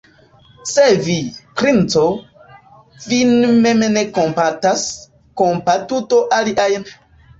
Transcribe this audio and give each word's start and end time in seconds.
Se 0.69 0.85
vi, 1.07 1.17
princo, 1.59 2.05
vin 3.11 3.35
mem 3.67 3.85
ne 3.99 4.03
kompatas, 4.19 4.87
kompatu 5.43 6.01
do 6.15 6.23
aliajn! 6.41 6.93